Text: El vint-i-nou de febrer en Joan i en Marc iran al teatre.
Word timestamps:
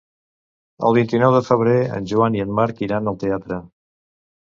El 0.91 0.97
vint-i-nou 0.99 1.35
de 1.37 1.43
febrer 1.51 1.77
en 1.99 2.09
Joan 2.15 2.41
i 2.41 2.45
en 2.49 2.59
Marc 2.63 2.85
iran 2.91 3.15
al 3.15 3.25
teatre. 3.29 3.65